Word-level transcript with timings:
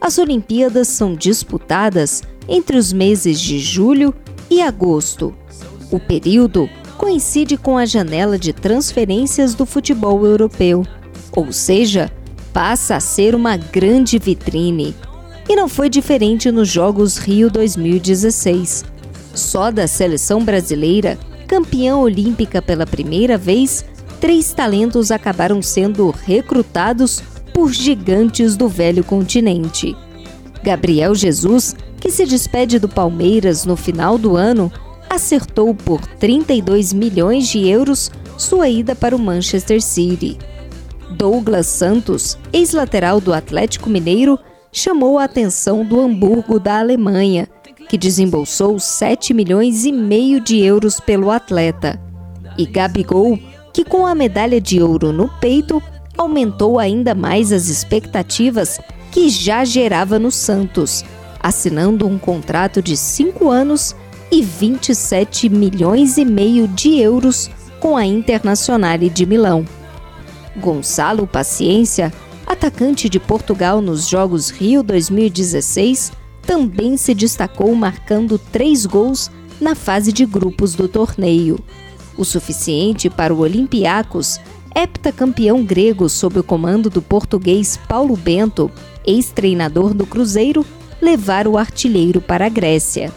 as 0.00 0.18
Olimpíadas 0.18 0.88
são 0.88 1.14
disputadas 1.14 2.22
entre 2.48 2.76
os 2.76 2.92
meses 2.92 3.38
de 3.38 3.58
julho 3.58 4.14
e 4.48 4.62
agosto. 4.62 5.34
O 5.90 6.00
período 6.00 6.68
coincide 6.96 7.56
com 7.56 7.76
a 7.76 7.84
janela 7.84 8.38
de 8.38 8.52
transferências 8.52 9.54
do 9.54 9.66
futebol 9.66 10.24
europeu, 10.24 10.84
ou 11.32 11.52
seja, 11.52 12.10
passa 12.52 12.96
a 12.96 13.00
ser 13.00 13.34
uma 13.34 13.56
grande 13.56 14.18
vitrine. 14.18 14.94
E 15.48 15.56
não 15.56 15.68
foi 15.68 15.88
diferente 15.88 16.50
nos 16.50 16.68
Jogos 16.68 17.16
Rio 17.16 17.50
2016. 17.50 18.84
Só 19.34 19.70
da 19.70 19.86
seleção 19.86 20.44
brasileira, 20.44 21.18
campeã 21.46 21.96
olímpica 21.96 22.62
pela 22.62 22.86
primeira 22.86 23.36
vez, 23.36 23.84
três 24.20 24.52
talentos 24.52 25.10
acabaram 25.10 25.60
sendo 25.62 26.10
recrutados 26.10 27.22
por 27.60 27.74
gigantes 27.74 28.56
do 28.56 28.70
velho 28.70 29.04
continente. 29.04 29.94
Gabriel 30.62 31.14
Jesus, 31.14 31.76
que 32.00 32.10
se 32.10 32.24
despede 32.24 32.78
do 32.78 32.88
Palmeiras 32.88 33.66
no 33.66 33.76
final 33.76 34.16
do 34.16 34.34
ano, 34.34 34.72
acertou 35.10 35.74
por 35.74 36.00
32 36.00 36.94
milhões 36.94 37.48
de 37.48 37.68
euros 37.68 38.10
sua 38.38 38.70
ida 38.70 38.96
para 38.96 39.14
o 39.14 39.18
Manchester 39.18 39.82
City. 39.82 40.38
Douglas 41.10 41.66
Santos, 41.66 42.38
ex-lateral 42.50 43.20
do 43.20 43.30
Atlético 43.30 43.90
Mineiro, 43.90 44.38
chamou 44.72 45.18
a 45.18 45.24
atenção 45.24 45.84
do 45.84 46.00
Hamburgo 46.00 46.58
da 46.58 46.78
Alemanha, 46.78 47.46
que 47.90 47.98
desembolsou 47.98 48.78
7 48.78 49.34
milhões 49.34 49.84
e 49.84 49.92
meio 49.92 50.40
de 50.40 50.60
euros 50.60 50.98
pelo 50.98 51.30
atleta. 51.30 52.00
E 52.56 52.64
Gabigol, 52.64 53.38
que 53.74 53.84
com 53.84 54.06
a 54.06 54.14
medalha 54.14 54.58
de 54.58 54.80
ouro 54.80 55.12
no 55.12 55.28
peito, 55.40 55.82
aumentou 56.20 56.78
ainda 56.78 57.14
mais 57.14 57.50
as 57.50 57.68
expectativas 57.68 58.78
que 59.10 59.30
já 59.30 59.64
gerava 59.64 60.18
no 60.18 60.30
Santos, 60.30 61.02
assinando 61.40 62.06
um 62.06 62.18
contrato 62.18 62.82
de 62.82 62.94
cinco 62.94 63.48
anos 63.48 63.96
e 64.30 64.42
27 64.42 65.48
milhões 65.48 66.18
e 66.18 66.24
meio 66.26 66.68
de 66.68 67.00
euros 67.00 67.50
com 67.80 67.96
a 67.96 68.04
Internazionale 68.04 69.08
de 69.08 69.24
Milão. 69.24 69.64
Gonçalo 70.56 71.26
Paciência, 71.26 72.12
atacante 72.46 73.08
de 73.08 73.18
Portugal 73.18 73.80
nos 73.80 74.06
Jogos 74.06 74.50
Rio 74.50 74.82
2016, 74.82 76.12
também 76.42 76.98
se 76.98 77.14
destacou 77.14 77.74
marcando 77.74 78.38
três 78.38 78.84
gols 78.84 79.30
na 79.58 79.74
fase 79.74 80.12
de 80.12 80.26
grupos 80.26 80.74
do 80.74 80.86
torneio. 80.86 81.58
O 82.16 82.24
suficiente 82.26 83.08
para 83.08 83.32
o 83.32 83.38
Olympiacos, 83.38 84.38
heptacampeão 84.74 85.64
grego 85.64 86.08
sob 86.08 86.38
o 86.38 86.44
comando 86.44 86.88
do 86.88 87.02
português 87.02 87.78
Paulo 87.88 88.16
Bento, 88.16 88.70
ex-treinador 89.06 89.94
do 89.94 90.06
Cruzeiro, 90.06 90.64
levar 91.00 91.46
o 91.46 91.56
artilheiro 91.56 92.20
para 92.20 92.46
a 92.46 92.48
Grécia. 92.48 93.12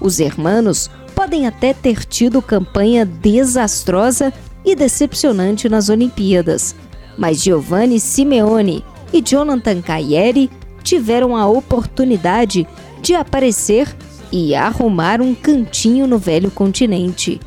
Os 0.00 0.20
hermanos 0.20 0.90
podem 1.14 1.46
até 1.46 1.72
ter 1.72 2.04
tido 2.04 2.42
campanha 2.42 3.06
desastrosa 3.06 4.32
e 4.64 4.74
decepcionante 4.74 5.68
nas 5.68 5.88
Olimpíadas, 5.88 6.74
mas 7.16 7.42
Giovanni 7.42 7.98
Simeone 7.98 8.84
e 9.12 9.22
Jonathan 9.22 9.80
Cagliari 9.80 10.50
tiveram 10.82 11.36
a 11.36 11.46
oportunidade 11.46 12.66
de 13.00 13.14
aparecer 13.14 13.94
e 14.30 14.54
arrumar 14.54 15.20
um 15.20 15.34
cantinho 15.34 16.06
no 16.06 16.18
velho 16.18 16.50
continente. 16.50 17.40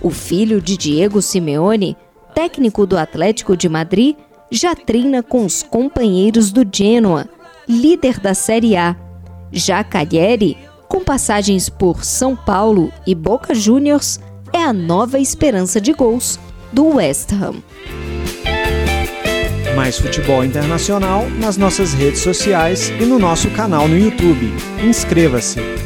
O 0.00 0.10
filho 0.10 0.60
de 0.60 0.76
Diego 0.76 1.20
Simeone, 1.20 1.96
técnico 2.34 2.86
do 2.86 2.98
Atlético 2.98 3.56
de 3.56 3.68
Madrid, 3.68 4.16
já 4.50 4.74
treina 4.74 5.22
com 5.22 5.44
os 5.44 5.62
companheiros 5.62 6.52
do 6.52 6.66
Genoa, 6.70 7.28
líder 7.68 8.20
da 8.20 8.34
Série 8.34 8.76
A. 8.76 8.96
Já 9.52 9.84
Cagliari 9.84 10.56
com 10.92 11.02
passagens 11.02 11.70
por 11.70 12.04
São 12.04 12.36
Paulo 12.36 12.92
e 13.06 13.14
Boca 13.14 13.54
Juniors, 13.54 14.20
é 14.52 14.62
a 14.62 14.74
nova 14.74 15.18
esperança 15.18 15.80
de 15.80 15.94
gols 15.94 16.38
do 16.70 16.96
West 16.96 17.32
Ham. 17.32 17.62
Mais 19.74 19.98
futebol 19.98 20.44
internacional 20.44 21.26
nas 21.38 21.56
nossas 21.56 21.94
redes 21.94 22.20
sociais 22.20 22.90
e 23.00 23.06
no 23.06 23.18
nosso 23.18 23.48
canal 23.52 23.88
no 23.88 23.98
YouTube. 23.98 24.52
Inscreva-se! 24.84 25.81